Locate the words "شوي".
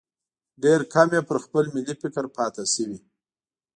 2.73-2.97